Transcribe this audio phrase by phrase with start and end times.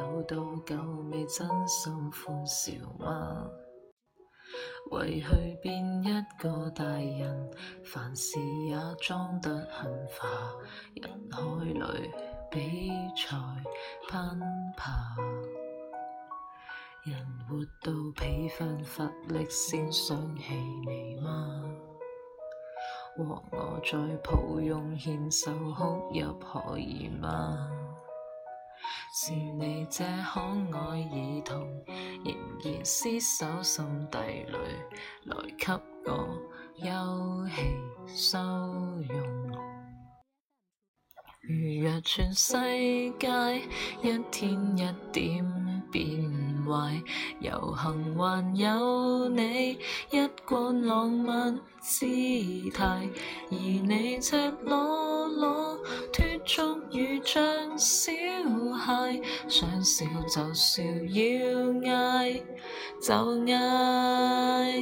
[0.00, 0.76] 有到久
[1.12, 3.46] 未真心欢笑吗？
[4.90, 7.50] 为去变一个大人，
[7.84, 10.28] 凡事也装得很化，
[10.94, 11.64] 人海
[12.00, 12.10] 里
[12.50, 13.36] 比赛
[14.08, 14.40] 攀
[14.74, 14.90] 爬。
[17.04, 20.54] 人活到疲乏乏力，先想起
[20.86, 21.62] 你吗？
[23.18, 27.79] 和我再抱拥牵手哭泣，可以吗？
[29.30, 30.40] 是你这可
[30.76, 31.64] 爱儿童，
[32.24, 32.34] 仍
[32.64, 34.56] 然厮守心底里，
[35.26, 35.72] 来给
[36.10, 36.42] 我
[36.74, 38.38] 休憩收
[39.08, 39.69] 容。
[41.42, 42.52] 如若全世
[43.18, 43.28] 界
[44.02, 46.20] 一天一点变
[46.68, 47.02] 坏，
[47.40, 49.70] 游行还有你
[50.10, 52.00] 一贯浪漫姿
[52.74, 53.08] 态，
[53.50, 55.78] 而你赤裸裸
[56.12, 58.12] 脱俗如像小
[58.78, 59.18] 孩，
[59.48, 62.42] 想笑就笑，要嗌
[63.00, 63.14] 就
[63.46, 64.79] 嗌。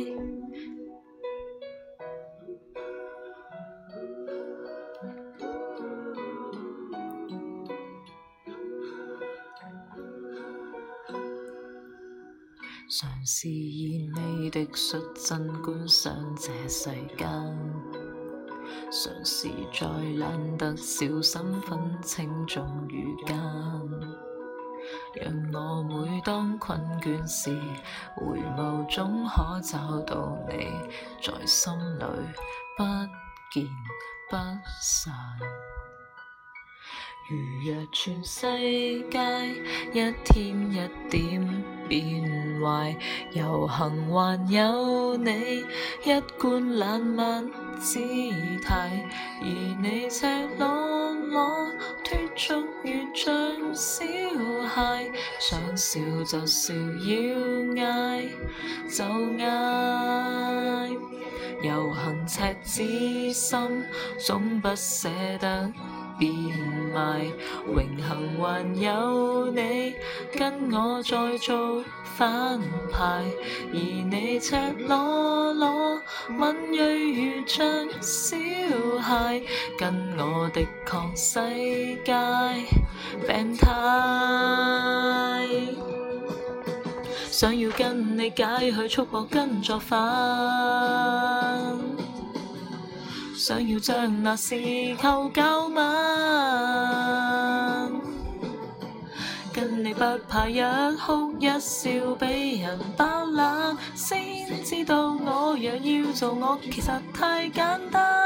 [12.91, 17.29] 尝试以你的率真观赏这世间，
[18.91, 19.87] 尝试再
[20.17, 23.37] 懒得小心分清忠与奸，
[25.17, 27.51] 让我每当困倦时，
[28.17, 30.71] 回眸总可找到你，
[31.23, 32.03] 在心里
[32.79, 32.85] 不
[33.53, 33.65] 见
[34.31, 34.37] 不
[34.81, 35.13] 散。
[37.31, 38.47] 如若全世
[39.11, 39.21] 界
[39.93, 42.23] 一天一点变
[42.65, 42.97] 坏，
[43.33, 45.63] 游行还有你
[46.07, 47.47] 一贯冷漫
[47.79, 47.99] 姿
[48.65, 49.07] 态，
[49.43, 50.25] 而你赤
[50.59, 51.51] 裸裸
[52.03, 54.07] 脱俗如像小
[54.67, 56.73] 孩，想笑就笑，
[57.05, 57.37] 要
[57.75, 58.27] 嗌
[58.91, 59.05] 就
[59.37, 60.97] 嗌。
[61.61, 63.59] 游行赤子心
[64.19, 65.11] 总不舍
[65.41, 65.71] 得。
[66.19, 66.29] 变
[66.93, 67.25] 卖，
[67.65, 69.95] 荣幸还有你，
[70.37, 72.61] 跟我再做反
[72.93, 73.25] 派。
[73.73, 73.77] 而
[74.11, 74.57] 你赤
[74.89, 77.65] 裸裸，敏锐如像
[78.03, 78.37] 小
[79.01, 79.41] 孩，
[79.79, 81.39] 跟我的抗世
[82.05, 82.13] 界
[83.27, 83.71] 病态。
[87.31, 91.88] 想要跟你解去束缚跟作反。
[93.49, 94.55] 想要将那事
[95.01, 97.91] 求救吗？
[99.55, 100.61] 跟你不怕一
[100.99, 101.89] 哭一笑
[102.19, 108.18] 被人打冷，先知道我若要做我，其实太简单。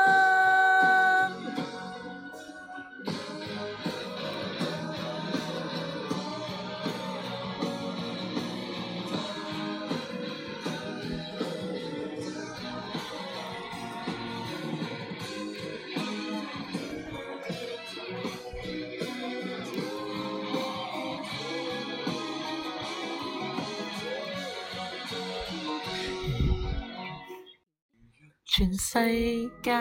[28.65, 29.73] 全世界，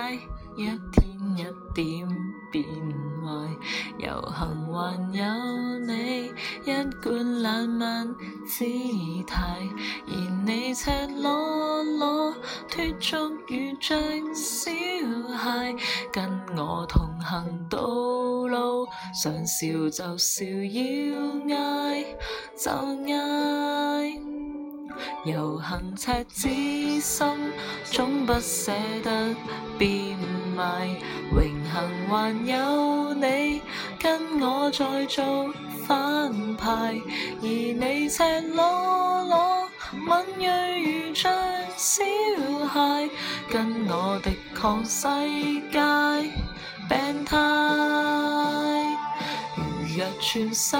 [0.58, 2.10] 一天一點
[2.52, 2.66] 變
[3.22, 3.50] 壞。
[4.00, 6.32] 游行還有你，
[6.66, 7.12] 一貫
[7.42, 8.08] 冷漫
[8.48, 8.64] 姿
[9.28, 9.60] 態。
[10.08, 10.90] 而你赤
[11.22, 12.34] 裸裸
[12.70, 13.96] 脱俗如像
[14.34, 14.72] 小
[15.38, 15.76] 孩，
[16.12, 16.28] 跟
[16.58, 21.14] 我同行道路，想笑就笑，要
[21.46, 22.04] 嗌
[22.58, 22.72] 就
[23.12, 24.41] 嗌。
[25.26, 26.48] 游行赤子
[27.00, 27.28] 心，
[27.86, 28.72] 总不舍
[29.04, 29.36] 得
[29.78, 30.18] 变
[30.56, 30.90] 卖。
[31.32, 31.64] 荣幸
[32.10, 33.62] 还有你，
[34.00, 35.52] 跟我再做
[35.88, 37.00] 反派。
[37.42, 38.24] 而你赤
[38.54, 41.34] 裸裸，敏锐如像
[41.78, 42.04] 小
[42.68, 43.10] 孩，
[43.50, 45.08] 跟我的抗世
[45.72, 46.32] 界
[46.90, 47.38] 病态。
[49.56, 50.74] 如若全世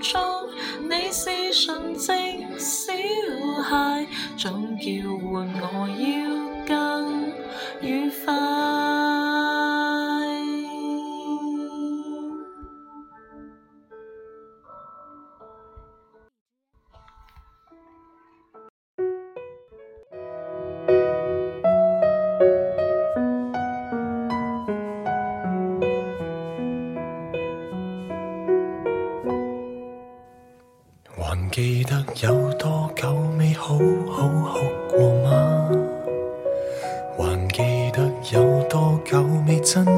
[0.00, 0.22] 中，
[0.88, 2.92] 你是纯真小
[3.64, 4.06] 孩，
[4.36, 5.88] 总叫唤我
[6.36, 6.41] 要。